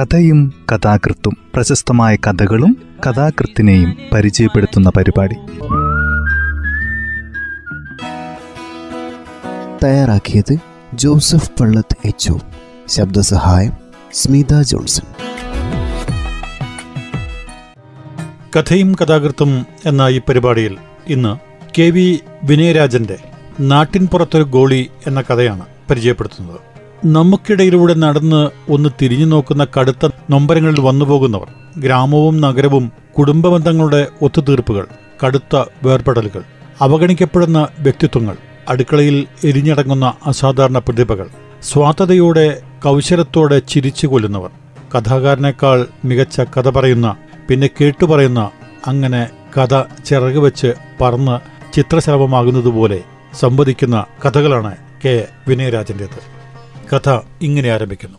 കഥയും 0.00 0.52
കഥാകൃത്തും 0.72 1.36
പ്രശസ്തമായ 1.54 2.16
കഥകളും 2.16 2.76
കഥാകൃത്തിനെയും 3.06 3.96
പരിചയപ്പെടുത്തുന്ന 4.12 4.90
പരിപാടി. 4.96 5.34
തയ്യാറാക്കിയത് 9.84 10.56
ജോസഫ് 10.94 11.50
പള്ളത്ത് 11.60 11.96
എച്ച് 12.04 12.32
ശബ്ദസഹായം 12.88 13.72
സ്മിത 14.12 14.62
ജോൺസൺ. 14.62 15.04
കഥയും 18.56 18.96
കഥാകൃത്തും 19.02 19.66
എന്ന 19.86 20.02
ഈ 20.02 20.20
പരിപാടിയിൽ 20.28 20.76
ഇന്ന് 21.06 21.36
കെ 21.78 21.90
വി 21.90 22.20
വിനയരാജന്റെ 22.44 23.18
നാട്ടിൻപുറത്തൊരു 23.60 24.44
ഗോളി 24.44 24.90
എന്ന 25.06 25.20
കഥയാണ് 25.20 25.66
പരിചയപ്പെടുത്തുന്നത്. 25.90 26.69
നമുക്കിടയിലൂടെ 27.04 27.94
നടന്ന് 27.94 28.50
ഒന്ന് 28.68 28.88
തിരിഞ്ഞു 29.02 29.24
നോക്കുന്ന 29.24 29.66
കടുത്ത 29.78 30.08
നൊമ്പരങ്ങളിൽ 30.30 30.80
വന്നുപോകുന്നവർ 30.80 31.48
ഗ്രാമവും 31.78 32.40
നഗരവും 32.40 32.92
കുടുംബ 33.18 33.48
ബന്ധങ്ങളുടെ 33.48 34.06
ഒത്തുതീർപ്പുകൾ 34.22 34.86
കടുത്ത 35.26 35.64
വേർപെടലുകൾ 35.82 36.42
അവഗണിക്കപ്പെടുന്ന 36.80 37.68
വ്യക്തിത്വങ്ങൾ 37.78 38.36
അടുക്കളയിൽ 38.68 39.26
എരിഞ്ഞടങ്ങുന്ന 39.44 40.14
അസാധാരണ 40.26 40.78
പ്രതിഭകൾ 40.78 41.28
സ്വാർത്ഥതയോടെ 41.62 42.60
കൗശലത്തോടെ 42.84 43.58
ചിരിച്ചു 43.58 44.06
കൊല്ലുന്നവർ 44.06 44.50
കഥാകാരനേക്കാൾ 44.98 45.86
മികച്ച 46.04 46.40
കഥ 46.40 46.68
പറയുന്ന 46.68 47.16
പിന്നെ 47.50 47.70
കേട്ടുപറയുന്ന 47.80 48.50
അങ്ങനെ 48.86 49.28
കഥ 49.58 49.82
ചിറക് 50.04 50.38
വെച്ച് 50.38 50.74
പറന്ന് 51.00 51.38
ചിത്രശലഭമാകുന്നതുപോലെ 51.72 53.00
സംവദിക്കുന്ന 53.40 54.04
കഥകളാണ് 54.26 54.76
കെ. 55.04 55.28
വിനയരാജന്റേത്. 55.48 56.39
കഥ 56.92 57.18
ഇങ്ങനെ 57.42 57.70
ആരംഭിക്കുന്നു. 57.70 58.18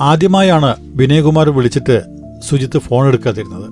ആദ്യമായാണ് 0.00 0.76
വിനയകുമാർ 0.96 1.50
വിളിച്ചിട്ട് 1.50 2.02
സുജിത്ത് 2.48 2.78
ഫോൺ 2.78 3.06
എടുക്കാതിരുന്നത്. 3.06 3.64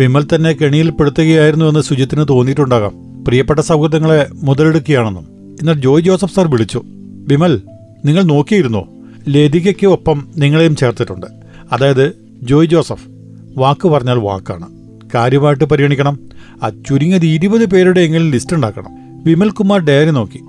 വിമൽ 0.00 0.26
തന്നെ 0.34 0.52
കെണിയിൽപ്പെടുത്തുകയായിരുന്നു 0.52 1.64
എന്ന് 1.64 1.80
സുജിത്തിന് 1.80 2.24
തോന്നിയിട്ടുണ്ടാകാം. 2.28 3.24
പ്രിയപ്പെട്ട 3.24 3.60
സൗഹൃദങ്ങളെ 3.60 4.26
മുതലെടുക്കുകയാണെന്നും 4.32 5.26
എന്നാൽ 5.60 5.80
ജോയ് 5.80 6.02
ജോസഫ് 6.02 6.34
സാർ 6.34 6.50
വിളിച്ചു. 6.50 6.82
വിമൽ 7.28 7.62
നിങ്ങൾ 8.04 8.22
നോക്കിയിരുന്നോ? 8.22 8.88
ലതികയ്ക്ക് 9.28 9.86
ഒപ്പം 9.86 10.28
നിങ്ങളെയും 10.36 10.76
ചേർത്തിട്ടുണ്ട്. 10.76 11.26
അതായത് 11.72 12.12
ജോയ് 12.42 12.66
ജോസഫ്. 12.66 13.08
വാക്ക് 13.56 13.88
പറഞ്ഞാൽ 13.88 14.18
വാക്കാണ്. 14.18 14.66
കാര്യമായിട്ട് 15.14 15.64
പരിഗണിക്കണം. 15.64 16.18
ആ 16.62 16.68
ചുരുങ്ങിയത് 16.68 17.26
ഇരുപത് 17.26 17.66
പേരുടെ 17.66 18.00
എങ്കിലും 18.00 18.30
ലിസ്റ്റ് 18.30 18.56
ഉണ്ടാക്കണം. 18.56 18.90
വിമൽകുമാർ 19.24 19.80
ഡയറി 19.80 20.10
നോക്കി. 20.10 20.40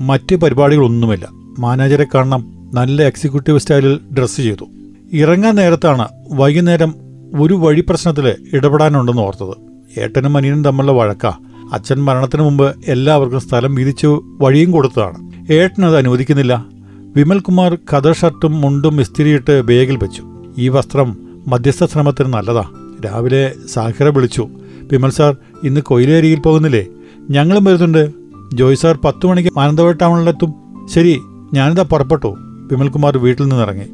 മറ്റ് 0.00 0.36
പരിപാടികളൊന്നുമില്ല. 0.36 1.28
മാനേജരെ 1.58 2.06
കാണണം. 2.14 2.70
നല്ല 2.74 3.02
എക്സിക്യൂട്ടീവ് 3.02 3.58
സ്റ്റൈലിൽ 3.58 4.00
ഡ്രസ്സ് 4.18 4.36
ചെയ്തു. 4.36 4.64
ഇറങ്ങാൻ 5.12 5.54
നേരത്താണ് 5.54 6.08
വൈകുന്നേരം 6.32 6.94
ഒരു 7.40 7.54
വഴി 7.54 7.84
പ്രശ്നത്തിൽ 7.88 8.34
ഇടപെടാനുണ്ടെന്ന് 8.52 9.22
ഓർത്തത്. 9.22 9.54
ഏട്ടനും 10.00 10.36
അനിയനും 10.36 10.64
തമ്മിലുള്ള 10.64 11.02
വഴക്ക. 11.02 11.26
അച്ഛൻ 11.72 12.04
മരണത്തിന് 12.04 12.42
മുമ്പ് 12.42 12.76
എല്ലാവർക്കും 12.88 13.40
സ്ഥലം 13.40 13.74
വീതിച്ചു 13.74 14.20
വഴിയും 14.40 14.70
കൊടുത്തതാണ്. 14.70 15.52
ഏട്ടനത് 15.52 15.96
അനുവദിക്കുന്നില്ല. 15.96 16.66
വിമൽകുമാർ 17.16 17.74
കഥ 17.74 18.12
ഷർട്ടും 18.12 18.60
മുണ്ടും 18.60 19.00
ഇസ്തിരിയിട്ട് 19.00 19.60
ബേഗിൽ 19.60 19.96
വെച്ചു. 19.96 20.24
ഈ 20.58 20.68
വസ്ത്രം 20.68 21.16
മധ്യസ്ഥ 21.46 21.84
ശ്രമത്തിന് 21.84 22.32
നല്ലതാ. 22.32 22.64
രാവിലെ 23.04 23.52
സാഹിറ 23.72 24.08
വിളിച്ചു. 24.08 24.48
വിമൽ 24.92 25.10
സാർ 25.10 25.36
ഇന്ന് 25.64 25.80
കൊയിലേരിയിൽ 25.80 26.38
പോകുന്നില്ലേ? 26.38 26.86
ഞങ്ങളും 27.30 27.64
വരുന്നുണ്ട്. 27.64 28.25
ജോയ് 28.54 28.76
സാർ 28.76 28.98
മണിക്ക് 29.26 29.50
മാനന്തവാടി 29.56 29.96
ടൗണിലെത്തും 29.96 30.54
ശരി 30.94 31.20
ഞാനിതാ 31.54 31.82
പുറപ്പെട്ടു. 31.82 32.34
വിമൽകുമാർ 32.38 33.18
വീട്ടിൽ 33.18 33.44
നിന്നിറങ്ങി. 33.44 33.84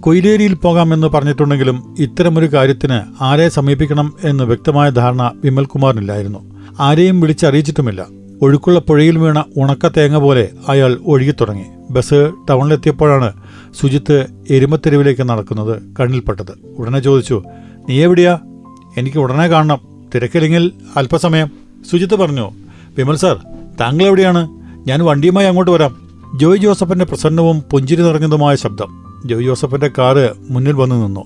കൊയിലേരിയിൽ 0.00 0.54
പോകാമെന്ന് 0.54 1.06
പറഞ്ഞിട്ടുണ്ടെങ്കിലും 1.06 1.94
ഇത്തരമൊരു 1.98 2.46
കാര്യത്തിന് 2.46 3.00
ആരെ 3.20 3.48
സമീപിക്കണം 3.48 4.12
എന്ന് 4.24 4.44
വ്യക്തമായ 4.44 4.90
ധാരണ 4.90 5.32
വിമൽകുമാറിനില്ലായിരുന്നു. 5.44 6.38
ആരെയും 6.80 7.20
വിളിച്ചറിയിച്ചിട്ടുമില്ല. 7.20 8.06
ഒഴുക്കുള്ള 8.42 8.78
പുഴയിൽ 8.78 9.18
വീണ 9.18 9.44
ഉണക്ക 9.56 9.88
തേങ്ങ 9.88 10.18
പോലെ 10.18 10.48
അയാൾ 10.68 10.98
ഒഴുകിത്തുടങ്ങി. 11.06 11.64
ബസ് 11.90 12.32
ടൗണിലെത്തിയപ്പോഴാണ് 12.50 13.32
സുജിത്ത് 13.80 14.26
എരുമത്തെരുവിലേക്ക് 14.50 15.28
നടക്കുന്നത് 15.28 15.82
കണ്ണിൽപ്പെട്ടത്. 16.00 16.52
ഉടനെ 16.78 17.00
ചോദിച്ചു 17.00 17.42
നീ 17.88 18.02
എവിടെയാ? 18.02 18.38
എനിക്ക് 18.96 19.18
ഉടനെ 19.18 19.46
കാണണം. 19.46 19.78
തിരക്കില്ലെങ്കിൽ 20.14 20.72
അല്പസമയം. 20.96 21.50
സുജിത്ത് 21.90 22.14
പറഞ്ഞു 22.14 22.50
വിമൽ 22.98 23.16
സാർ 23.16 23.36
താങ്കൾ 23.80 24.04
എവിടെയാണ് 24.04 24.48
ഞാൻ 24.88 25.04
വണ്ടിയുമായി 25.04 25.46
അങ്ങോട്ട് 25.46 25.70
വരാം. 25.70 25.96
ജോയ് 26.36 26.58
ജോസഫിന്റെ 26.58 27.04
പ്രസന്നവും 27.04 27.62
പുഞ്ചിരി 27.70 28.02
നിറഞ്ഞതുമായ 28.02 28.56
ശബ്ദം. 28.56 29.04
ജോയ് 29.26 29.44
ജോസഫിന്റെ 29.44 29.90
കാറ് 29.98 30.30
മുന്നിൽ 30.50 30.72
വന്നു 30.72 31.06
നിന്നു. 31.06 31.24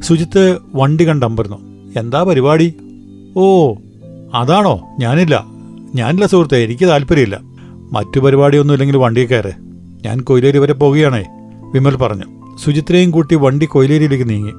സുജിത്ത് 0.00 0.58
വണ്ടി 0.74 1.08
കണ്ടമ്പരുന്നു 1.08 1.56
എന്താ 2.00 2.22
പരിപാടി? 2.22 2.74
ഓ 3.36 3.74
അതാണോ? 4.34 4.80
ഞാനില്ല. 5.00 5.46
ഞാനില്ല 5.94 6.26
സുഹൃത്തെ 6.26 6.56
എനിക്ക് 6.56 6.84
താല്പര്യമില്ല. 6.84 7.40
മറ്റു 7.92 8.20
പരിപാടിയൊന്നും 8.20 8.74
ഇല്ലെങ്കിൽ 8.74 8.96
വണ്ടിയിൽ 8.96 9.26
കയറ്. 9.26 9.52
ഞാൻ 10.04 10.20
കൊയിലേരി 10.20 10.58
വരെ 10.58 10.72
പോവുകയാണേ 10.72 11.24
വിമൽ 11.72 11.96
പറഞ്ഞു. 11.96 12.56
സുജിത്തിനെയും 12.64 13.10
കൂട്ടി 13.10 13.34
വണ്ടി 13.34 13.66
കൊയിലേരിയിലേക്ക് 13.66 14.28
നീങ്ങി. 14.28 14.52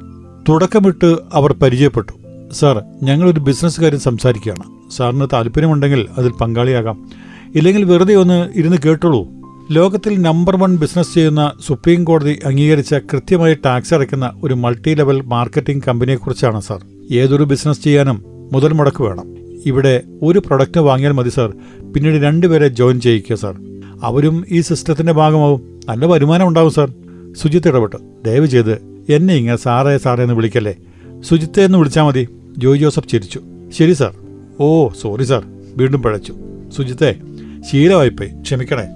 തുടക്കമിട്ട് 0.49 1.15
അവർ 1.33 1.53
പരിചയപ്പെട്ടു. 1.53 2.11
സാർ 2.53 2.83
ഞങ്ങളൊരു 3.03 3.39
ബിസിനസ് 3.39 3.81
കാര്യം 3.81 3.99
സംസാരിക്കുകയാണ്. 3.99 4.63
സാറിന് 4.91 5.27
താല്പര്യമുണ്ടെങ്കിൽ 5.33 6.07
അതിൽ 6.17 6.31
പങ്കാളിയാകാം. 6.31 7.09
ഇല്ലെങ്കിൽ 7.55 7.83
വെറുതെ 7.83 8.15
ഒന്ന് 8.15 8.49
ഇരുന്ന് 8.55 8.77
കേട്ടോളൂ. 8.85 9.27
ലോകത്തിൽ 9.71 10.21
നമ്പർ 10.21 10.55
വൺ 10.57 10.77
ബിസിനസ് 10.77 11.13
ചെയ്യുന്ന 11.13 11.51
സുപ്രീം 11.67 12.03
കോടതി 12.03 12.39
അംഗീകരിച്ച 12.45 12.93
കൃത്യമായി 12.93 13.53
ടാക്സ് 13.65 13.93
അടയ്ക്കുന്ന 13.93 14.31
ഒരു 14.43 14.53
മൾട്ടി 14.53 14.93
ലെവൽ 14.93 15.21
മാർക്കറ്റിംഗ് 15.21 15.83
കമ്പനിയെക്കുറിച്ചാണ് 15.87 16.61
സർ 16.61 16.85
ഏതൊരു 17.11 17.43
ബിസിനസ് 17.43 17.83
ചെയ്യാനും 17.83 18.23
മുതൽ 18.53 18.73
മുടക്ക് 18.73 19.03
വേണം. 19.03 19.35
ഇവിടെ 19.65 20.01
ഒരു 20.21 20.39
പ്രൊഡക്റ്റ് 20.39 20.79
വാങ്ങിയാൽ 20.79 21.11
മതി 21.11 21.29
സർ 21.29 21.53
പിന്നീട് 21.95 22.23
രണ്ടുപേരെ 22.23 22.67
ജോയിൻ 22.67 22.99
ചെയ്യിക്കുക 23.01 23.35
സാർ 23.35 23.55
അവരും 24.03 24.45
ഈ 24.49 24.61
സിസ്റ്റത്തിന്റെ 24.61 25.13
ഭാഗമാവും. 25.13 25.79
നല്ല 25.89 26.05
വരുമാനം 26.05 26.47
ഉണ്ടാവും 26.47 26.71
സാർ 26.71 26.91
സുജിത്ത് 27.37 27.67
ഇടപെട്ടു. 27.67 27.97
ദയവ് 28.25 28.45
ചെയ്ത് 28.45 28.73
എന്നെ 29.09 29.33
ഇങ്ങനെ 29.33 29.57
സാറേ 29.57 29.97
സാറേ 29.97 30.23
എന്ന് 30.23 30.35
വിളിക്കല്ലേ? 30.35 30.75
സുജിത്തെ 31.19 31.61
എന്ന് 31.61 31.77
വിളിച്ചാൽ 31.77 32.03
മതി. 32.03 32.27
ജോയ് 32.57 32.79
ജോസഫ് 32.79 33.09
ചിരിച്ചു. 33.09 33.41
ശരി 33.77 33.93
സാർ 33.93 34.13
ഓ 34.59 34.89
സോറി 35.01 35.23
സാർ 35.23 35.43
വീണ്ടും 35.77 36.01
പഴച്ചു. 36.01 36.35
സുജിത്തെ 36.77 37.15
ശീലമായിപ്പോയി. 37.71 38.29
ക്ഷമിക്കണേ. 38.41 38.87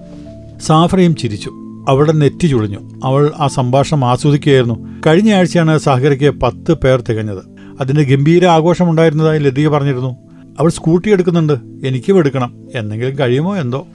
സാഫറയും 0.61 1.15
ചിരിച്ചു. 1.15 1.49
അവളുടെ 1.89 2.11
നെറ്റി 2.11 2.47
ചുളിഞ്ഞു. 2.47 3.01
അവൾ 3.03 3.31
ആ 3.37 3.47
സംഭാഷണം 3.47 4.05
ആസ്വദിക്കുകയായിരുന്നു. 4.05 4.87
കഴിഞ്ഞ 5.07 5.33
ആഴ്ചയാണ് 5.33 5.77
സഹകരിക്ക് 5.77 6.29
പത്ത് 6.29 6.73
പേർ 6.73 7.01
തികഞ്ഞത്. 7.01 7.59
അതിന്റെ 7.81 8.03
ഗംഭീര 8.03 8.45
ആഘോഷമുണ്ടായിരുന്നതായി 8.45 9.39
ലതിക 9.39 9.67
പറഞ്ഞിരുന്നു. 9.67 10.15
അവൾ 10.59 10.69
സ്കൂട്ടി 10.69 11.11
എടുക്കുന്നുണ്ട്. 11.11 11.53
എനിക്കും 11.87 12.17
എടുക്കണം. 12.17 12.55
എന്തെങ്കിലും 12.75 13.19
കഴിയുമോ 13.19 13.57
എന്തോ? 13.57 13.87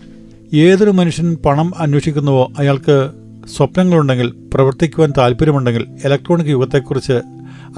ഏതൊരു 0.54 0.90
മനുഷ്യൻ 0.90 1.36
പണം 1.36 1.72
അന്വേഷിക്കുന്നുവോ? 1.78 2.52
അയാൾക്ക് 2.58 3.10
സ്വപ്നങ്ങളുണ്ടെങ്കിൽ 3.56 4.34
പ്രവർത്തിക്കുവാൻ 4.54 5.12
താല്പര്യമുണ്ടെങ്കിൽ 5.18 5.86
ഇലക്ട്രോണിക് 6.04 6.46
യുഗത്തെക്കുറിച്ച് 6.46 7.12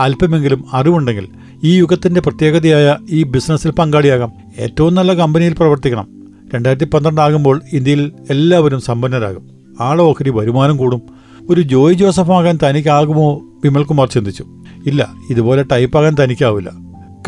അല്പമെങ്കിലും 0.00 0.64
അറിവുണ്ടെങ്കിൽ 0.72 1.28
ഈ 1.64 1.78
യുഗത്തിന്റെ 1.78 2.20
പ്രത്യേകതയായ 2.20 2.96
ഈ 3.10 3.22
ബിസിനസ്സിൽ 3.22 3.70
പങ്കാളിയാകാം. 3.70 4.32
ഏറ്റവും 4.58 4.94
നല്ല 4.94 5.14
കമ്പനിയിൽ 5.14 5.52
പ്രവർത്തിക്കണം. 5.52 6.15
രണ്ടായിരത്തി 6.54 6.84
പന്ത്രണ്ട് 6.84 7.20
ആകുമ്പോൾ 7.20 7.62
ഇന്ത്യയിൽ 7.72 8.12
എല്ലാവരും 8.30 8.80
സമ്പന്നരാകും. 8.80 9.48
ആളോഹരി 9.80 10.30
വരുമാനം 10.30 10.76
കൂടും. 10.76 11.02
ഒരു 11.50 11.60
ജോയ് 11.60 11.94
ജോസഫ് 11.94 12.30
ആകാൻ 12.30 12.58
തനിക്കാകുമോ 12.62 13.34
വിമൽകുമാർ 13.64 14.08
ചിന്തിച്ചു. 14.08 14.44
ഇല്ല 14.86 15.12
ഇതുപോലെ 15.30 15.62
ടൈപ്പാകാൻ 15.62 16.16
തനിക്കാവില്ല. 16.24 16.70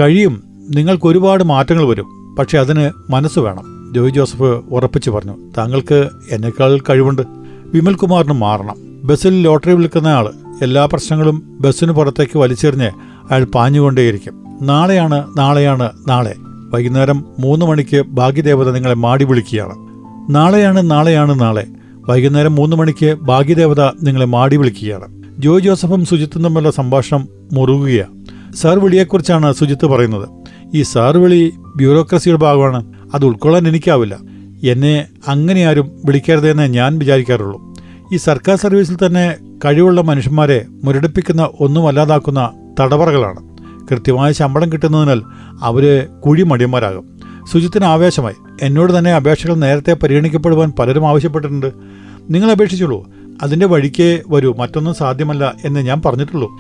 കഴിയും 0.00 0.42
നിങ്ങൾക്ക് 0.74 1.06
ഒരുപാട് 1.06 1.44
മാറ്റങ്ങൾ 1.44 1.88
വരും. 1.88 2.36
പക്ഷെ 2.38 2.58
അതിന് 2.58 3.12
മനസ്സ് 3.12 3.38
വേണം. 3.38 3.92
ജോയ് 3.94 4.10
ജോസഫ് 4.10 4.42
ഉറപ്പിച്ചു 4.42 5.10
പറഞ്ഞു 5.10 5.36
താങ്കൾക്ക് 5.58 6.08
എന്നെക്കാൾ 6.30 6.80
കഴിവുണ്ട്. 6.90 7.22
വിമൽകുമാറിന് 7.66 8.32
മാറണം. 8.32 8.74
ബസ്സിൽ 9.04 9.42
ലോട്ടറി 9.42 9.72
വിൽക്കുന്ന 9.72 10.08
ആൾ 10.08 10.32
എല്ലാ 10.62 10.84
പ്രശ്നങ്ങളും 10.84 11.58
ബസ്സിന് 11.60 11.92
പുറത്തേക്ക് 11.92 12.38
വലിച്ചെറിഞ്ഞ് 12.38 12.90
അയാൾ 13.30 13.44
പാഞ്ഞുകൊണ്ടേയിരിക്കും. 13.44 14.44
നാളെയാണ് 14.62 15.26
നാളെയാണ് 15.38 15.90
നാളെ. 16.08 16.34
വൈകുന്നേരം 16.68 17.24
മൂന്ന് 17.38 17.66
മണിക്ക് 17.66 18.02
ഭാഗ്യദേവത 18.06 18.72
നിങ്ങളെ 18.72 18.94
മാടി 18.94 19.24
വിളിക്കുകയാണ്. 19.24 19.74
നാളെയാണ് 20.34 20.90
നാളെയാണ് 20.90 21.40
നാളെ. 21.40 21.66
വൈകുന്നേരം 22.08 22.54
മൂന്ന് 22.54 22.76
മണിക്ക് 22.76 23.14
ഭാഗ്യദേവത 23.14 23.90
നിങ്ങളെ 24.02 24.26
മാടി 24.26 24.56
വിളിക്കുകയാണ്. 24.56 25.22
ജോ 25.38 25.58
ജോസഫും 25.58 26.04
സുജിത്തും 26.04 26.44
തമ്മിലുള്ള 26.44 26.70
സംഭാഷണം 26.70 27.28
മുറുകുകയാണ്. 27.52 28.26
സാർ 28.56 28.78
വിളിയെക്കുറിച്ചാണ് 28.78 29.52
സുജിത്ത് 29.52 29.86
പറയുന്നത്. 29.86 30.28
ഈ 30.74 30.82
സാർ 30.82 31.18
വിളി 31.18 31.52
ബ്യൂറോക്രസിയുടെ 31.76 32.38
ഭാഗമാണ്. 32.38 32.92
അത് 33.14 33.24
ഉൾക്കൊള്ളാൻ 33.24 33.68
എനിക്കാവില്ല. 33.68 34.18
എന്നെ 34.64 35.06
അങ്ങനെ 35.28 35.64
ആരും 35.64 35.90
വിളിക്കരുതെന്ന് 36.04 36.62
ഞാൻ 36.62 36.98
വിചാരിക്കാറുള്ളൂ. 36.98 37.74
ഈ 38.12 38.16
സർക്കാർ 38.16 38.56
സർവീസിൽ 38.56 39.06
തന്നെ 39.06 39.36
കഴിവുള്ള 39.64 40.00
മനുഷ്യന്മാരെ 40.00 40.64
മുരടിപ്പിക്കുന്ന 40.84 41.48
ഒന്നുമല്ലാതാക്കുന്ന 41.60 42.50
തടവറകളാണ്. 42.80 43.47
കൃത്യമായ 43.90 44.32
ശമ്പളം 44.32 44.72
കിട്ടുന്നതിനാൽ 44.72 45.22
അവർ 45.62 46.06
കുഴിമടിയന്മാരാകും. 46.26 47.18
സുജിത്തിന് 47.52 47.84
ആവേശമായി. 47.84 48.34
എന്നോട് 48.62 48.98
തന്നെ 48.98 49.14
അപേക്ഷകൾ 49.14 49.54
നേരത്തെ 49.54 49.92
പരിഗണിക്കപ്പെടുവാൻ 49.92 50.72
പലരും 50.78 51.08
ആവശ്യപ്പെട്ടിട്ടുണ്ട്. 51.08 51.72
നിങ്ങൾ 52.30 52.50
അപേക്ഷിച്ചുള്ളൂ. 52.50 53.08
അതിന്റെ 53.42 53.66
വഴിക്കേ 53.66 54.22
വരൂ. 54.28 54.54
മറ്റൊന്നും 54.58 54.94
സാധ്യമല്ല 54.94 55.54
എന്ന് 55.64 55.80
ഞാൻ 55.80 56.02
പറഞ്ഞിട്ടുള്ളൂ. 56.06 56.50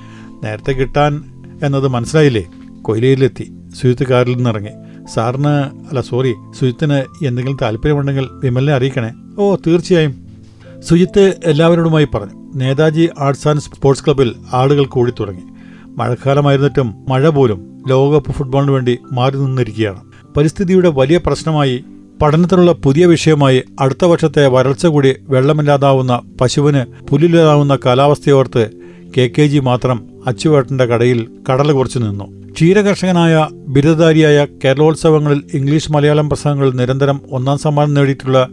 നേരത്തെ 0.44 0.72
കിട്ടാൻ 0.72 1.24
എന്നത് 1.62 1.88
മനസ്സിലായില്ലേ? 1.88 2.46
കൊയിലയിലെത്തി. 2.82 3.52
സുജിത്ത് 3.80 4.06
കാറിൽ 4.06 4.34
നിന്നിറങ്ങി. 4.34 4.70
സാറിന് 5.14 5.48
അല്ല 5.48 6.00
സോറി 6.00 6.34
സുജിത്തിന് 6.60 6.94
എന്തെങ്കിലും 7.26 7.58
താല്പര്യമുണ്ടെങ്കിൽ 7.62 8.28
വിമലിനെ 8.32 8.72
അറിയിക്കണേ. 8.72 9.10
ഓ 9.38 9.56
തീർച്ചയായും. 9.66 10.26
സുജിത്ത് 10.88 11.36
എല്ലാവരോടുമായി 11.44 12.04
പറഞ്ഞു. 12.04 12.52
നേതാജി 12.54 13.08
ആർട്സ് 13.18 13.48
ആൻഡ് 13.48 13.60
സ്പോർട്സ് 13.60 14.04
ക്ലബ്ബിൽ 14.04 14.34
ആളുകൾ 14.52 14.84
കൂടി 14.84 15.12
തുടങ്ങി. 15.20 15.42
മഴക്കാലമായിരുന്നിട്ടും 15.98 16.88
മഴ 17.08 17.28
പോലും 17.28 17.60
ലോകകപ്പ് 17.88 18.32
ഫുട്ബോളിന് 18.32 18.72
വേണ്ടി 18.72 18.98
മാറി 19.12 19.36
നിന്നിരിക്കുകയാണ്. 19.36 20.00
പരിസ്ഥിതിയുടെ 20.36 20.88
വലിയ 20.88 21.18
പ്രശ്നമായി 21.26 21.76
പഠനത്തിനുള്ള 22.22 22.72
പുതിയ 22.72 23.06
വിഷയമായി 23.06 23.58
അടുത്ത 23.80 24.04
വർഷത്തെ 24.04 24.44
വരൾച്ച 24.46 24.86
കൂടി 24.86 25.10
വെള്ളമില്ലാതാവുന്ന 25.28 26.14
പശുവിന് 26.40 26.82
പുല്ലില്ലാതാവുന്ന 27.06 27.78
കാലാവസ്ഥയോർത്ത് 27.86 28.64
കെ 29.16 29.30
കെ 29.38 29.44
ജി 29.46 29.58
മാത്രം 29.58 29.98
അച്ചുവേട്ടന്റെ 30.26 30.84
കടയിൽ 30.84 31.20
കടല 31.48 31.72
കുറച്ചു 31.72 31.98
നിന്നു. 31.98 32.26
ക്ഷീരകർഷകനായ 32.52 33.34
ബിരുദധാരിയായ 33.68 34.46
കേരളോത്സവങ്ങളിൽ 34.64 35.40
ഇംഗ്ലീഷ് 35.54 35.92
മലയാളം 35.92 36.28
പ്രസംഗങ്ങളിൽ 36.28 36.74
നിരന്തരം 36.76 37.20
ഒന്നാം 37.32 37.58
സമ്മാനം 37.58 37.94
നേടിയിട്ടുള്ള 37.94 38.48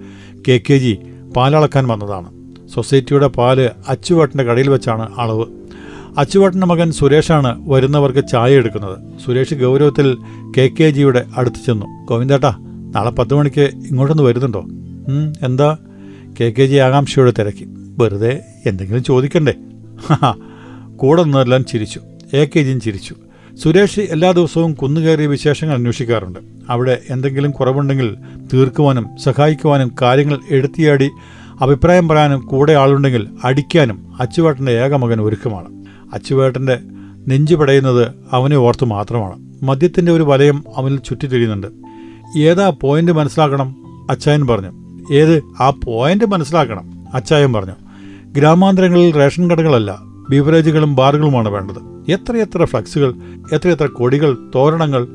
കെ 0.48 0.62
കെ 0.69 0.77
ജി 0.77 0.94
പാലളക്കാൻ 1.38 1.88
വന്നതാണ്. 1.88 2.30
സൊസൈറ്റിയുടെ 2.75 3.27
പാൽ 3.27 3.69
അച്ചുവേട്ടന്റെ 3.88 4.44
കടയിൽ 4.44 4.69
വെച്ചാണ് 4.69 5.06
അളവ്. 5.18 5.45
അച്ചുവേട്ടന്റെ 6.17 6.67
മകൻ 6.67 6.91
സുരേഷാണ് 6.91 7.69
വരുന്നവർക്ക് 7.69 8.27
ചായ 8.27 8.51
എടുക്കുന്നത്. 8.51 8.97
സുരേഷ് 9.25 9.53
ഗൗരവത്തിൽ 9.53 10.17
കെ 10.57 10.69
കെ 10.79 10.89
ജിയുടെ 10.89 11.25
അടുത്ത് 11.38 11.65
ചെന്നു. 11.65 11.85
ഗോവിന്ദേട്ടാ 12.06 12.56
നാളെ 12.95 13.12
പത്ത് 13.12 13.33
മണിക്ക് 13.33 13.62
ഇങ്ങോട്ടൊന്ന് 13.62 14.23
വരുന്നുണ്ടോ? 14.23 14.65
എന്താ? 15.45 15.77
കെ 16.39 16.53
കെ 16.59 16.65
ജി 16.65 16.75
ആകാംക്ഷയോടെ 16.75 17.33
തിരക്കി. 17.39 17.65
വെറുതെ 17.69 18.41
എന്തെങ്കിലും 18.65 19.03
ചോദിക്കണ്ടേ? 19.03 19.53
കൂടെ 20.95 21.23
നിന്നെല്ലാം 21.23 21.65
ചിരിച്ചു. 21.65 22.01
എ 22.33 22.45
കെ 22.45 22.59
ജിയും 22.59 22.79
ചിരിച്ചു. 22.79 23.15
സുരേഷ് 23.56 24.00
എല്ലാ 24.00 24.31
ദിവസവും 24.31 24.73
കുന്നുകയറിയ 24.73 25.27
വിശേഷങ്ങൾ 25.27 25.75
അന്വേഷിക്കാറുണ്ട്. 25.75 26.39
അവിടെ 26.69 26.97
എന്തെങ്കിലും 27.09 27.51
കുറവുണ്ടെങ്കിൽ 27.51 28.15
തീർക്കുവാനും 28.53 29.06
സഹായിക്കുവാനും 29.23 29.91
കാര്യങ്ങൾ 30.01 30.39
എടുത്തിയാടി 30.51 31.09
അഭിപ്രായം 31.62 32.07
പറയാനും 32.07 32.39
കൂടെ 32.39 32.73
ആളുണ്ടെങ്കിൽ 32.73 33.27
അടിക്കാനും 33.44 34.13
അച്ചുവേട്ടന്റെ 34.19 34.71
ഏകമകൻ 34.71 35.21
ഒരുക്കമാണ്. 35.21 35.85
അച്ചുവേട്ടന്റെ 36.13 36.80
നെഞ്ചു 37.28 37.56
പടയുന്നത് 37.56 38.07
അവനെ 38.31 38.56
ഓർത്ത് 38.56 38.86
മാത്രമാണ്. 38.86 39.66
മദ്യത്തിന്റെ 39.66 40.12
ഒരു 40.12 40.24
വലയം 40.24 40.63
അവനിൽ 40.75 40.98
ചുറ്റിത്തിരിയുന്നുണ്ട്. 40.98 41.68
ഏതാ 42.40 42.69
പോയിന്റ് 42.81 43.12
മനസ്സിലാക്കണം? 43.12 43.75
അച്ചായൻ 44.10 44.48
പറഞ്ഞു. 44.48 44.72
ഏത്? 45.13 45.44
ആ 45.60 45.69
പോയിന്റ് 45.69 46.25
മനസ്സിലാക്കണം 46.25 47.04
അച്ചായൻ 47.13 47.54
പറഞ്ഞു. 47.54 47.74
ഗ്രാമാന്തരങ്ങളിൽ 48.25 49.13
റേഷൻ 49.13 49.52
കടകളല്ല 49.52 50.00
ബീവറേജുകളും 50.30 50.96
ബാറുകളുമാണ് 50.96 51.50
വേണ്ടത്. 51.50 52.12
എത്രയെത്ര 52.12 52.66
ഫ്ലക്സുകൾ 52.66 53.13
എത്രയെത്ര 53.54 53.86
കൊടികൾ 53.86 54.38
തോരണങ്ങൾ 54.56 55.08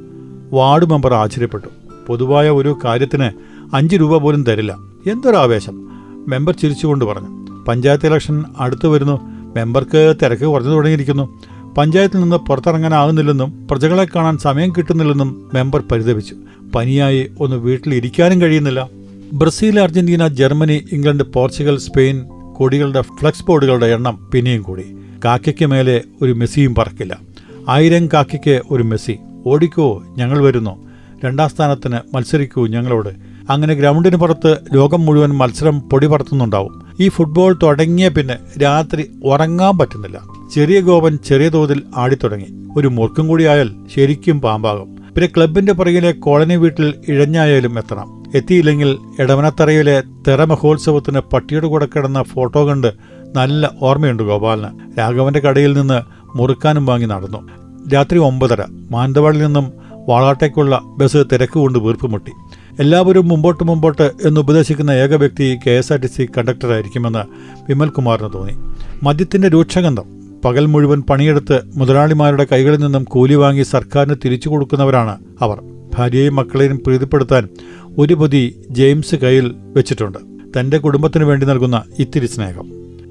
വാർഡ് 0.53 0.87
മെമ്പർ 0.91 1.15
ആശ്ചര്യപ്പെട്ടു. 1.15 1.67
പൊതുവായ 2.07 2.51
ഒരു 2.51 2.79
കാര്യത്തിന് 2.85 3.31
അഞ്ച് 3.75 3.97
രൂപ 3.97 4.17
പോലും 4.17 4.43
തരില്ല. 4.43 4.77
എന്തൊരാവേശം 5.07 5.89
മെമ്പർ 6.29 6.55
ചിരിച്ചുകൊണ്ട് 6.55 7.05
പറഞ്ഞു. 7.05 7.47
പഞ്ചായത്ത് 7.69 8.07
ഇലക്ഷൻ 8.07 8.45
അടുത്തു 8.61 8.89
വരുന്നു 8.89 9.40
മെമ്പർക്ക് 9.57 10.15
തിരക്ക് 10.23 10.45
കുറഞ്ഞു 10.45 10.71
തുടങ്ങിയിരിക്കുന്നു. 10.71 11.39
പഞ്ചായത്തിൽ 11.79 12.21
നിന്ന് 12.21 12.37
പുറത്തിറങ്ങാനാകുന്നില്ലെന്നും 12.37 13.69
പ്രജകളെ 13.71 14.07
കാണാൻ 14.17 14.39
സമയം 14.39 14.73
കിട്ടുന്നില്ലെന്നും 14.73 15.51
മെമ്പർ 15.55 15.83
പരിതപിച്ചു. 15.93 16.37
പനിയായി 16.75 17.31
ഒന്ന് 17.41 17.57
വീട്ടിലിരിക്കാനും 17.57 18.41
കഴിയുന്നില്ല. 18.41 18.89
Brazil 19.33 19.81
Argentina 19.81 20.29
Germany 20.29 20.85
England 20.93 21.25
Portugal 21.25 21.79
Spain 21.79 22.27
കൊടികളുടെ 22.57 23.01
flex 23.01 23.45
ബോർഡുകളുടെ 23.45 23.87
എണ്ണം 23.87 24.31
പിന്നെയും 24.33 24.63
കൂടി. 24.63 24.97
കാക്കയ്ക്ക് 25.25 25.67
മേലെ 25.67 26.03
ഒരു 26.23 26.33
മെസ്സിയും 26.33 26.75
പറക്കില്ല. 26.75 27.19
ആയിരം 27.69 28.07
കാക്കയ്ക്ക് 28.07 28.63
ഒരു 28.71 28.83
മെസ്സി. 28.83 29.17
ഓടിക്കോ 29.47 30.03
ഞങ്ങൾ 30.17 30.43
വരുന്നു. 30.43 30.91
രണ്ടാം 31.25 31.49
സ്ഥാനത്തിന് 31.49 32.17
മത്സരിക്കൂ 32.17 32.67
ഞങ്ങളോട്. 32.67 33.09
അങ്ങനെ 33.51 33.75
ഗ്രൗണ്ടിന് 33.75 34.17
പുറത്ത് 34.17 34.57
ലോകം 34.73 35.07
മുഴുവൻ 35.07 35.31
മത്സരം 35.31 35.81
പൊടി 35.81 36.07
പറത്തുന്നുണ്ടാവും. 36.07 36.80
ഈ 37.01 37.09
ഫുട്ബോൾ 37.09 37.59
തുടങ്ങിയ 37.63 38.09
പിന്നെ 38.09 38.37
രാത്രി 38.63 39.11
ഉറങ്ങാൻ 39.25 39.79
പറ്റുന്നില്ല. 39.79 40.21
ചെറിയ 40.55 40.81
ഗോപൻ 40.81 41.19
ചെറിയ 41.29 41.49
തോതിൽ 41.49 41.83
ആടിത്തുടങ്ങി. 41.97 42.47
ഒരു 42.77 42.89
മുറുക്കും 42.89 43.29
കൂടിയായാൽ 43.29 43.71
ശരിക്കും 43.97 44.41
പാമ്പാകും. 44.41 44.97
പിന്നെ 45.15 45.29
ക്ലബിന്റെ 45.37 45.73
പുറകിലെ 45.73 46.13
കോളനി 46.13 46.57
വീട്ടിൽ 46.57 46.95
ഇഴഞ്ഞായാലും 47.09 47.79
എത്തണം. 47.79 48.23
എത്തിയില്ലെങ്കിൽ 48.35 48.99
എടവനത്തറയിലെ 49.19 50.03
തെറ 50.29 50.45
മഹോത്സവത്തിന് 50.45 51.21
പട്ടിയുടെ 51.33 51.67
കൂടെ 51.67 51.87
കിടന്ന 51.87 52.23
ഫോട്ടോ 52.23 52.67
കണ്ട് 52.67 52.93
നല്ല 53.37 53.71
ഓർമ്മയുണ്ട് 53.83 54.23
ഗോപാലിന്. 54.23 54.99
രാഘവന്റെ 54.99 55.41
കടയിൽ 55.41 55.73
നിന്ന് 55.73 56.03
മുറുക്കാനും 56.39 56.87
വാങ്ങി 56.87 57.07
നടന്നു. 57.07 57.49
രാത്രി 57.95 58.19
ഒമ്പതര 58.19 58.65
മാനന്തവാടിൽ 58.91 59.39
നിന്നും 59.39 59.73
വാളാട്ടേക്കുള്ള 60.09 60.81
ബസ് 60.99 61.25
തിരക്ക് 61.33 61.59
കൊണ്ട് 61.59 61.79
വീർപ്പുമുട്ടി. 61.79 62.33
എല്ലാവരും 62.81 63.29
മുമ്പോട്ട് 63.29 63.65
മുമ്പോട്ട് 63.65 64.11
എന്ന് 64.25 64.41
ഉപദേശിക്കുന്ന 64.41 64.91
ഏക 64.91 65.15
വ്യക്തി 65.15 65.59
K 65.67 65.71
S 65.71 65.93
R 65.93 65.99
T 65.99 66.07
C 66.07 66.29
കണ്ടക്ടറായിരിക്കുമെന്ന് 66.39 67.19
വിമൽകുമാറിന് 67.69 68.29
തോന്നി. 68.35 68.53
മദ്യത്തിന്റെ 69.03 69.49
രൂക്ഷഗന്ധം 69.49 70.05
പകൽ 70.45 70.67
മുഴുവൻ 70.67 71.03
പണിയെടുത്ത് 71.03 71.61
മുതലാളിമാരുടെ 71.77 72.47
കൈകളിൽ 72.53 72.81
നിന്നും 72.81 73.05
കൂലി 73.05 73.35
വാങ്ങി 73.35 73.63
സർക്കാരിന് 73.63 74.15
തിരിച്ചു 74.25 74.49
കൊടുക്കുന്നവരാണ് 74.49 75.19
അവർ. 75.41 75.63
ഭാര്യയെയും 75.95 76.37
മക്കളെയും 76.37 76.77
പ്രീതിപ്പെടുത്താൻ 76.87 77.49
ഒരു 77.99 78.15
പൊതി 78.15 78.55
ജെയിംസ് 78.71 79.15
കയ്യിൽ 79.15 79.55
വെച്ചിട്ടുണ്ട്. 79.77 80.19
തന്റെ 80.59 80.79
കുടുംബത്തിന് 80.79 81.25
വേണ്ടി 81.25 81.47
നൽകുന്ന 81.47 81.83
ഇത്തിരി 81.99 82.27
സ്നേഹം. 82.27 82.69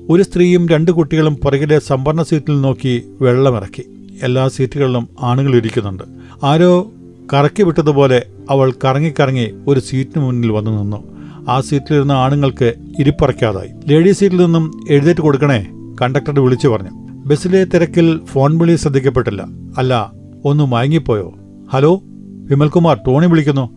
ഒരു 0.10 0.24
സ്ത്രീയും 0.24 0.70
രണ്ട് 0.70 0.92
കുട്ടികളും 0.92 1.36
പുറകിലെ 1.36 1.80
സംവരണ 1.80 2.24
സീറ്റിൽ 2.24 2.62
നോക്കി 2.62 3.04
വെള്ളമിറക്കി. 3.22 3.84
എല്ലാ 4.24 4.48
സീറ്റുകളിലും 4.48 5.10
ആണുങ്ങൾ 5.22 5.56
ഇരിക്കുന്നുണ്ട്. 5.56 6.04
ആരോ 6.44 6.92
കറക്കി 7.34 7.64
വിട്ടതുപോലെ 7.64 8.24
അവൾ 8.50 8.74
കറങ്ങിക്കറങ്ങി 8.86 9.48
ഒരു 9.68 9.80
സീറ്റിന് 9.80 10.24
മുന്നിൽ 10.24 10.52
വന്നു 10.52 10.72
നിന്നു. 10.72 11.20
ആ 11.50 11.62
സീറ്റിലിരുന്ന 11.62 12.12
ആണുങ്ങൾക്ക് 12.12 12.74
ഇരിപ്പറയ്ക്കാതായി. 13.00 13.70
ലേഡി 13.88 14.12
സീറ്റിൽ 14.12 14.38
നിന്നും 14.38 14.88
എഴുന്നേറ്റ് 14.90 15.22
കൊടുക്കണേ 15.22 15.68
കണ്ടക്ടർ 16.02 16.40
വിളിച്ചു 16.40 16.68
പറഞ്ഞു. 16.68 16.90
ബസ്സിലെ 17.26 17.64
തിരക്കിൽ 17.64 18.20
ഫോൺ 18.26 18.58
വിളി 18.58 18.76
ശ്രദ്ധിക്കപ്പെട്ടില്ല. 18.76 19.46
അല്ല 19.78 20.12
ഒന്ന് 20.46 20.64
മയങ്ങിപ്പോയോ? 20.64 21.34
ഹലോ 21.74 22.02
വിമൽകുമാർ 22.50 22.98
ടോണി 23.08 23.26
വിളിക്കുന്നു. 23.28 23.70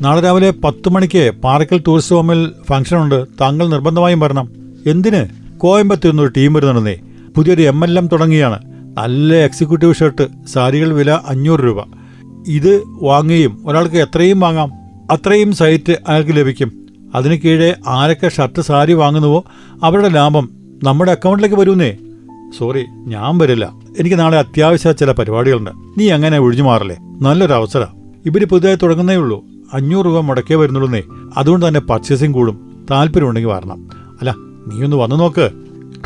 നാളെ 0.00 0.20
രാവിലെ 0.20 0.50
പത്ത് 0.64 0.88
മണിക്ക് 0.88 1.30
പാറക്കൽ 1.44 1.82
ടൂറിസ്റ്റ് 1.86 2.14
ഹോമിൽ 2.14 2.50
ഫംഗ്ഷനുണ്ട് 2.68 3.24
താങ്കൾ 3.40 3.68
നിർബന്ധമായും 3.68 4.20
വരണം. 4.20 4.52
എന്തിന്? 4.86 5.26
കോയമ്പത്തൂർ 5.58 6.20
ഒരു 6.20 6.32
ടീം 6.36 6.52
വരുന്നുണ്ടെന്നേ 6.52 6.98
പുതിയൊരു 7.36 7.62
എം 7.62 7.84
എൽ 7.84 7.98
എം 7.98 8.06
തുടങ്ങിയാണ്. 8.06 8.58
നല്ല 8.98 9.34
എക്സിക്യൂട്ടീവ് 9.34 9.94
ഷർട്ട് 9.94 10.28
സാരികൾ 10.52 10.92
വില 10.92 11.10
അഞ്ഞൂറ് 11.10 11.60
രൂപ. 11.60 12.01
ഇത് 12.46 12.82
വാങ്ങുകയും 12.86 13.62
ഒരാൾക്ക് 13.66 13.96
എത്രയും 13.96 14.40
വാങ്ങാം 14.40 14.72
അത്രയും 15.10 15.52
സൈറ്റ് 15.52 15.98
അയാൾക്ക് 16.08 16.30
ലഭിക്കും. 16.30 16.86
അതിന് 17.14 17.34
കീഴെ 17.34 17.74
ആരൊക്കെ 17.88 18.28
ഷർട്ട് 18.28 18.62
സാരി 18.62 18.92
വാങ്ങുന്നുവോ 18.92 19.44
അവരുടെ 19.84 20.08
ലാഭം 20.08 20.50
നമ്മുടെ 20.84 21.10
അക്കൗണ്ടിലേക്ക് 21.10 21.56
വരുന്നേ. 21.56 21.96
സോറി 22.58 22.84
ഞാൻ 22.90 23.38
വരില്ല. 23.38 23.72
എനിക്ക് 24.00 24.18
നാളെ 24.18 24.38
അത്യാവശ്യ 24.38 24.92
ചില 24.92 25.12
പരിപാടികളുണ്ട്. 25.12 25.70
നീ 25.98 26.10
അങ്ങനെ 26.10 26.38
ഒഴിഞ്ഞു 26.38 26.62
മാറല്ലേ? 26.62 26.96
നല്ലൊരു 27.20 27.52
അവസരം. 27.52 27.86
ഇവർ 28.26 28.48
പുതുതായി 28.48 28.76
തുടങ്ങുന്നേ 28.76 29.16
ഉള്ളൂ. 29.16 29.44
അഞ്ഞൂറ് 29.72 30.06
രൂപ 30.06 30.18
മുടക്കേ 30.18 30.54
വരുന്നുള്ളൂന്നേ. 30.54 31.02
അതുകൊണ്ട് 31.36 31.68
തന്നെ 31.68 31.80
പർച്ചേസിങ് 31.80 32.34
കൂടും. 32.34 32.86
താല്പര്യമുണ്ടെങ്കിൽ 32.90 33.50
വരണം. 33.50 33.88
അല്ല 34.20 34.34
നീ 34.66 34.84
ഒന്ന് 34.84 34.96
വന്നു 34.96 35.16
നോക്ക്. 35.16 35.50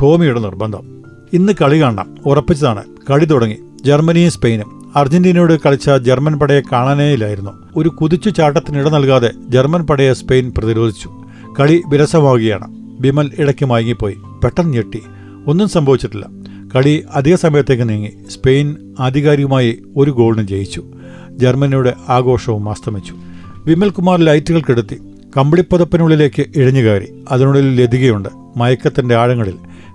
ടോമിയുടെ 0.02 0.40
നിർബന്ധം. 0.40 1.02
ഇന്ന് 1.32 1.52
കളി 1.62 1.82
കാണണം. 1.82 2.14
ഉറപ്പിച്ചതാണ്. 2.26 2.84
കളി 3.10 3.24
തുടങ്ങി. 3.24 3.56
ജർമ്മനിയും 3.84 4.30
സ്പെയിനും. 4.30 4.75
അർജന്റീനയോട് 4.96 5.60
കളിച്ച 5.66 5.90
ജർമ്മൻ 5.90 6.38
പടയെ 6.38 6.60
കാണാനേയില്ലായിരുന്നു. 6.60 7.50
ഒരു 7.76 7.88
കുതിച്ചു 7.88 8.30
ചാട്ടത്തിനിട 8.30 8.88
നൽകാതെ 8.88 9.30
ജർമ്മൻ 9.48 9.86
പടയെ 9.86 10.12
സ്പെയിൻ 10.12 10.52
പ്രതിരോധിച്ചു. 10.58 11.10
കളി 11.60 11.82
വിരസമാവുകയാണ്. 11.88 12.74
ബിമൽ 13.00 13.30
ഇടയ്ക്ക് 13.38 13.66
മയങ്ങിപ്പോയി. 13.66 14.16
പെട്ടെന്ന് 14.44 14.72
ഞെട്ടി. 14.72 15.02
ഒന്നും 15.46 15.68
സംഭവിച്ചിട്ടില്ല. 15.68 16.26
കളി 16.76 17.04
അധിക 17.12 17.34
സമയത്തേക്ക് 17.34 17.88
നീങ്ങി. 17.88 18.12
സ്പെയിൻ 18.30 18.76
ആധികാരികമായി 19.00 19.78
ഒരു 19.96 20.10
ഗോളിന് 20.10 20.48
ജയിച്ചു. 20.48 20.84
ജർമ്മനിയുടെ 21.30 21.94
ആഘോഷവും 22.08 22.70
അസ്തമിച്ചു. 22.70 23.14
വിമൽകുമാർ 23.66 24.20
ലൈറ്റുകൾ 24.20 24.60
കെടുത്തി. 24.60 25.00
കമ്പിളിപ്പതപ്പിനുള്ളിലേക്ക് 25.36 26.46
ഇഴഞ്ഞു 26.56 26.80
കയറി. 26.80 27.06
അതിനുള്ളിൽ 27.30 27.82
ലതികയുണ്ട്. 27.82 28.28
മയക്കത്തിന്റെ 28.56 29.14
ആഴങ്ങളിൽ 29.14 29.54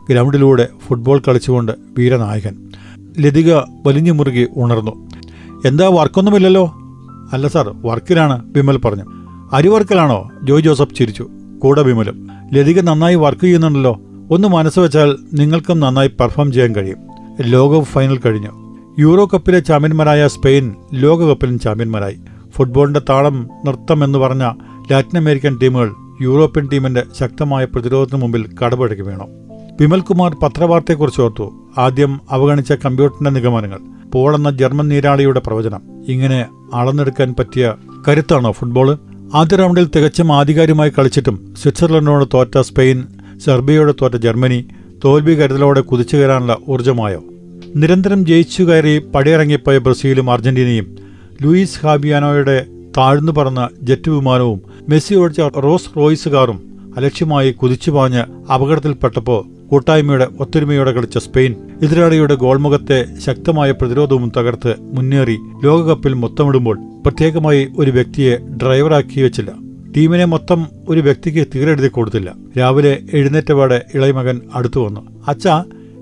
ഗ്രൗണ്ടിലൂടെ 0.09 0.67
ഫുട്ബോൾ 0.87 1.21
കളിച്ചുകൊണ്ട് 1.27 1.71
വീരനായകൻ. 1.97 2.70
ലതിക 3.19 3.55
വലിഞ്ഞു 3.55 4.11
മുറുകി 4.11 4.47
ഉണർന്നു. 4.57 5.09
എന്താ 5.65 5.89
വർക്കൊന്നുമില്ലല്ലോ? 5.93 6.65
അല്ല 7.33 7.47
സാർ 7.47 7.73
വർക്കിലാണ് 7.85 8.53
വിമൽ 8.53 8.77
പറഞ്ഞു. 8.77 9.03
അരിവർക്കലാണോ? 9.53 10.29
ജോയ് 10.43 10.61
ജോസഫ് 10.61 10.95
ചിരിച്ചു. 10.95 11.27
കൂടെ 11.59 11.81
വിമലും. 11.81 12.27
ലതിക 12.53 12.81
നന്നായി 12.81 13.15
വർക്ക് 13.15 13.41
ചെയ്യുന്നുണ്ടല്ലോ. 13.41 14.01
ഒന്ന് 14.31 14.47
മനസ്സ് 14.47 14.79
വെച്ചാൽ 14.79 15.17
നിങ്ങൾക്കും 15.33 15.79
നന്നായി 15.79 16.07
പെർഫോം 16.07 16.51
ചെയ്യാൻ 16.51 16.75
കഴിയും. 16.75 16.97
ലോകകപ്പ് 17.41 17.89
ഫൈനൽ 17.89 18.17
കഴിഞ്ഞു. 18.17 18.77
യൂറോ 18.99 19.25
കപ്പിലെ 19.25 19.59
ചാമ്പ്യന്മാരായ 19.59 20.27
സ്പെയിൻ 20.27 20.75
ലോകകപ്പിലും 20.93 21.59
ചാമ്പ്യന്മാരായി. 21.59 22.17
ഫുട്ബോളിന്റെ 22.55 23.01
താളം 23.09 23.49
നൃത്തം 23.65 24.03
എന്ന് 24.03 24.19
പറഞ്ഞ 24.19 24.51
ലാറ്റിൻ 24.91 25.17
അമേരിക്കൻ 25.17 25.59
ടീമുകൾ 25.63 25.91
യൂറോപ്യൻ 26.21 26.69
ടീമിന്റെ 26.73 27.03
ശക്തമായ 27.19 27.65
പ്രതിരോധത്തിന് 27.65 28.21
മുമ്പിൽ 28.21 28.55
കടപഴകി 28.65 29.01
വീണു. 29.01 29.23
വിമൽകുമാർ 29.81 30.35
പത്രവാർത്തയെക്കുറിച്ച് 30.43 31.21
ഓർത്തു. 31.21 31.60
ആദ്യം 31.77 32.21
അവഗണിച്ച 32.29 32.71
കമ്പ്യൂട്ടറിന്റെ 32.71 33.31
നിഗമനങ്ങൾ 33.31 33.79
പോൾ 34.11 34.35
എന്ന 34.35 34.51
ജർമ്മൻ 34.51 34.87
നീരാളിയുടെ 34.87 35.39
പ്രവചനം. 35.39 35.81
ഇങ്ങനെ 36.07 36.45
അളന്നെടുക്കാൻ 36.73 37.35
പറ്റിയ 37.39 37.73
കരുത്താണോ 38.07 38.51
ഫുട്ബോൾ? 38.51 38.97
ആദ്യ 39.33 39.55
റൗണ്ടിൽ 39.55 39.89
തികച്ചും 39.95 40.31
ആധികാരികമായി 40.33 40.89
കളിച്ചിട്ടും 40.89 41.53
സ്വിറ്റ്സർലൻഡിനോട് 41.61 42.25
തോറ്റ 42.33 42.59
സ്പെയിൻ 42.59 43.03
സെർബിയയോട് 43.45 43.95
തോറ്റ 44.01 44.13
ജർമ്മനി 44.13 44.65
തോൽവി 45.05 45.35
കരുതലോടെ 45.35 45.81
കുതിച്ചു 45.81 46.17
കയറാനുള്ള 46.17 46.57
ഊർജമായോ? 46.69 47.23
നിരന്തരം 47.75 48.25
ജയിച്ചു 48.25 48.63
കയറി 48.63 48.99
പടിയിറങ്ങിപ്പോയ 49.15 49.77
ബ്രസീലും 49.77 50.31
അർജന്റീനയും 50.31 50.95
ലൂയിസ് 51.41 51.85
ഹാബിയാനോയുടെ 51.85 52.65
താഴ്ന്നു 52.97 53.31
പറന്ന 53.31 53.69
ജെറ്റ് 53.81 54.09
വിമാനവും 54.09 54.61
മെസ്സി 54.89 55.15
ഓടിച്ച 55.15 55.39
റോസ് 55.39 55.97
റോയ്സ് 55.97 56.29
കാറും 56.29 56.61
അലക്ഷ്യമായി 56.97 57.51
കുതിച്ചുപാഞ്ഞ് 57.51 58.51
അപകടത്തിൽപ്പെട്ടപ്പോൾ 58.53 59.60
കൂട്ടായ്മയുടെ 59.71 60.27
ഒത്തൊരുമയോടെ 60.39 60.91
കളിച്ച 60.91 61.17
സ്പെയിൻ 61.17 61.55
എതിരാളിയുടെ 61.83 62.35
ഗോൾമുഖത്തെ 62.35 63.05
ശക്തമായ 63.19 63.71
പ്രതിരോധവും 63.71 64.31
തകർത്ത് 64.37 64.75
മുന്നേറി 64.79 65.37
ലോകകപ്പിൽ 65.63 66.13
മൊത്തമിടുമ്പോൾ 66.13 66.77
പ്രത്യേകമായി 67.05 67.67
ഒരു 67.77 67.91
വ്യക്തിയെ 67.91 68.37
ഡ്രൈവറാക്കി 68.37 69.21
വെച്ചില്ല. 69.21 69.51
ടീമിനെ 69.97 70.25
മൊത്തം 70.25 70.65
ഒരു 70.89 70.99
വ്യക്തിക്ക് 70.99 71.47
തീരെഴുതി 71.55 71.87
കൊടുത്തില്ല. 71.87 72.33
രാവിലെ 72.59 72.99
എഴുന്നേറ്റപാടെ 73.13 73.81
ഇളയമകൻ 73.95 74.41
അടുത്തു 74.53 74.79
വന്നു. 74.79 75.01
അച്ഛ 75.27 75.47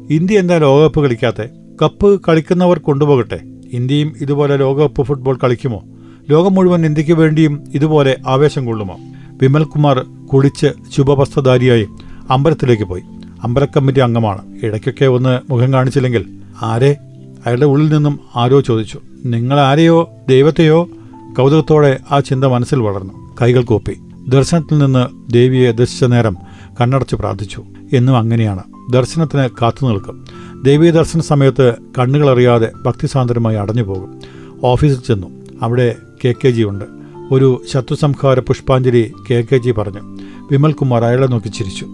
ഇന്ത്യ 0.09 0.39
എന്താ 0.39 0.57
ലോകകപ്പ് 0.57 0.99
കളിക്കാത്തെ? 0.99 1.49
കപ്പ് 1.81 2.21
കളിക്കുന്നവർ 2.27 2.79
കൊണ്ടുപോകട്ടെ. 2.79 3.39
ഇന്ത്യയും 3.73 4.13
ഇതുപോലെ 4.21 4.57
ലോകകപ്പ് 4.57 5.03
ഫുട്ബോൾ 5.03 5.37
കളിക്കുമോ? 5.43 5.83
ലോകം 6.29 6.53
മുഴുവൻ 6.53 6.85
ഇന്ത്യയ്ക്ക് 6.85 7.13
വേണ്ടിയും 7.13 7.63
ഇതുപോലെ 7.75 8.17
ആവേശം 8.27 8.65
കൊള്ളുമോ? 8.65 8.97
വിമൽകുമാർ 9.41 10.05
കുളിച്ച് 10.33 10.67
ശുഭവസ്ത്രധാരിയായി 10.95 11.87
അമ്പലത്തിലേക്ക് 12.29 12.83
പോയി. 12.83 13.01
അമ്പല 13.43 13.65
കമ്മിറ്റി 13.65 13.99
അംഗമാണ്. 13.99 14.41
ഇടയ്ക്കൊക്കെ 14.63 15.05
ഒന്ന് 15.05 15.51
മുഖം 15.51 15.73
കാണിച്ചില്ലെങ്കിൽ. 15.73 16.25
ആരെ? 16.61 16.97
അയാളുടെ 17.45 17.65
ഉള്ളിൽ 17.65 17.95
നിന്നും 17.95 18.19
ആരോ 18.35 18.59
ചോദിച്ചു. 18.59 18.99
നിങ്ങൾ 19.25 19.59
ആരെയോ? 19.59 20.09
ദൈവത്തെയോ? 20.29 20.89
കൗതുകത്തോടെ 21.37 21.97
ആ 22.11 22.19
ചിന്ത 22.19 22.45
മനസ്സിൽ 22.45 22.79
വളർന്നു. 22.79 23.35
കൈകൾ 23.41 23.63
കൂപ്പി. 23.63 23.97
ദർശനത്തിൽ 24.27 24.77
നിന്ന് 24.77 25.31
ദേവിയെ 25.33 25.71
ദർശിച്ച 25.71 26.03
നേരം 26.03 26.35
കണ്ണടച്ച് 26.81 27.15
പ്രാർത്ഥിച്ചു. 27.15 27.63
എന്നും 27.93 28.17
അങ്ങനെയാണ്. 28.17 28.63
ദർശനത്തിന് 28.91 29.49
കാത്തു 29.61 29.85
നിൽക്കും. 29.85 30.25
ദേവീ 30.63 30.89
ദർശന 30.89 31.19
സമയത്ത് 31.19 31.73
കണ്ണുകളറിയാതെ 31.99 32.71
ഭക്തിസാന്ദ്രമായി 32.85 33.55
അടഞ്ഞു 33.55 33.83
പോകും. 33.83 34.19
ഓഫീസിൽ 34.63 34.99
ചെന്നു. 34.99 35.27
അവിടെ 35.61 35.95
കെ 36.25 36.33
കെ 36.45 36.49
ജി 36.49 36.63
ഉണ്ട്. 36.63 36.85
ഒരു 37.31 37.61
ശത്രുസംഹാര 37.71 38.39
പുഷ്പാഞ്ജലി 38.39 39.13
കെ 39.31 39.45
കെ 39.51 39.57
ജി 39.57 39.71
പറഞ്ഞു. 39.71 40.17
വിമൽകുമാർ 40.51 41.03
അയാളെ 41.03 41.27
നോക്കി 41.27 41.47
ചിരിച്ചു. 41.47 41.87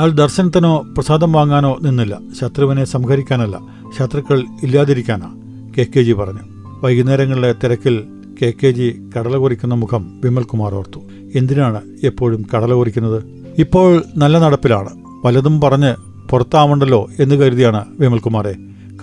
അയാൾ 0.00 0.10
ദർശനത്തിനോ 0.10 0.86
പ്രസാദം 0.96 1.32
വാങ്ങാനോ 1.32 1.78
നിന്നില്ല. 1.82 2.18
ശത്രുവിനെ 2.40 2.84
സംഹരിക്കാനല്ല 2.84 3.60
ശത്രുക്കൾ 3.98 4.44
ഇല്ലാതിരിക്കാനാ 4.62 5.34
കെ 5.78 5.86
കെ 5.96 6.00
ജി 6.00 6.12
പറഞ്ഞു. 6.12 6.38
വൈകുന്നേരങ്ങളിലെ 6.84 7.54
തിരക്കിൽ 7.64 8.04
കെ 8.42 8.52
കെ 8.62 8.70
ജി 8.70 9.10
കടല 9.16 9.36
കുറിക്കുന്ന 9.36 9.74
മുഖം 9.74 10.20
വിമൽകുമാർ 10.24 10.74
ഓർത്തു. 10.74 11.00
എന്തിനാണ് 11.34 11.80
എപ്പോഴും 12.04 12.46
കടല 12.56 12.72
കുറിക്കുന്നത്? 12.72 13.24
ഇപ്പോൾ 13.58 14.02
നല്ല 14.16 14.38
നടപ്പിലാണ്. 14.38 14.88
പലതും 15.24 15.60
പറഞ്ഞ് 15.60 15.94
പുറത്താവണ്ടല്ലോ 16.30 17.08
എന്ന് 17.20 17.34
കരുതിയാണ് 17.34 17.84
വിമൽകുമാറെ. 18.00 18.54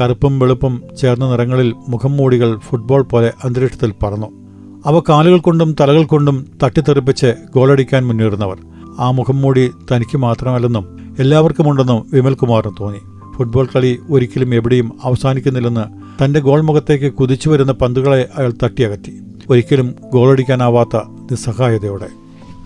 കറുപ്പും 0.02 0.40
വെളുപ്പും 0.40 0.84
ചേർന്ന 1.02 1.30
നിറങ്ങളിൽ 1.30 1.74
മുഖം 1.88 2.12
മൂടികൾ 2.12 2.58
ഫുട്ബോൾ 2.58 3.02
പോലെ 3.02 3.34
അന്തരീക്ഷത്തിൽ 3.44 3.94
പറന്നു. 4.04 4.47
അവ 4.88 5.02
കാലുകൾ 5.10 5.38
കൊണ്ടും 5.38 5.76
തലകൾ 5.80 6.04
കൊണ്ടും 6.04 6.52
തട്ടിത്തെറിപ്പിച്ച് 6.64 7.34
ഗോളടിക്കാൻ 7.56 8.08
മുന്നേറുന്നവർ. 8.08 8.58
ആ 9.00 9.12
മുഖം 9.12 9.42
മൂടി 9.42 9.72
തനിക്ക് 9.92 10.18
മാത്രമല്ലെന്നും 10.18 11.16
എല്ലാവർക്കുമുണ്ടെന്നും 11.20 12.10
വിമൽകുമാറിന് 12.14 12.72
തോന്നി. 12.80 13.00
ഫുട്ബോൾ 13.36 13.68
കളി 13.76 14.00
ഒരിക്കലും 14.10 14.56
എവിടെയും 14.56 15.00
അവസാനിക്കുന്നില്ലെന്ന് 15.04 15.86
തന്റെ 16.24 16.40
ഗോൾ 16.40 16.62
മുഖത്തേക്ക് 16.62 17.14
കുതിച്ചു 17.14 17.50
വരുന്ന 17.50 17.72
പന്തുകളെ 17.72 18.30
അയാൾ 18.38 18.54
തട്ടിയകറ്റി. 18.64 19.14
ഒരിക്കലും 19.50 19.96
ഗോളടിക്കാനാവാത്ത 20.14 20.98
നിസ്സഹായതയോടെ 21.32 22.08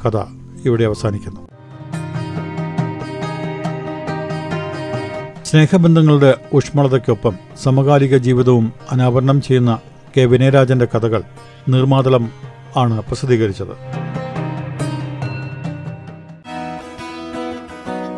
കഥ 0.05 0.17
ഇവിടെ 0.65 0.83
അവസാനിക്കുന്നു. 0.83 1.41
സ്നേഹബന്ധങ്ങളുടെ 5.43 6.33
ഊഷ്മളതയ്ക്കൊപ്പം 6.55 7.33
സമകാലിക 7.63 8.17
ജീവിതവും 8.17 8.73
അനാവരണം 8.91 9.41
ചെയ്യുന്ന 9.41 9.79
കെ 10.17 10.21
വിനയരാജന്റെ 10.21 10.85
കഥകൾ 10.85 11.23
നിർമാതളം 11.69 12.31
ആണ് 12.77 13.01
പ്രസിദ്ധീകരിച്ചത്. 13.01 14.01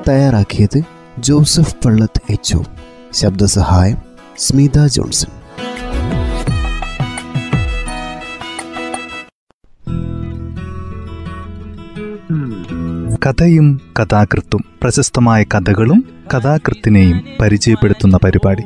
തയ്യാറാക്കിയത് 0.10 0.82
ജോസഫ് 1.20 1.76
പള്ളത്ത് 1.86 2.22
എച്ച് 2.30 2.58
ശബ്ദസഹായം 3.14 3.98
സ്മിത 4.38 4.88
ജോൺസൺ. 4.88 5.32
കഥയും 13.26 13.82
കഥാകൃത്തും 14.00 14.66
പ്രശസ്തമായ 14.82 15.44
കഥകളും 15.44 16.06
കഥാകൃത്തിനെയും 16.34 17.22
പരിചയപ്പെടുത്തുന്ന 17.42 18.18
പരിപാടി. 18.24 18.64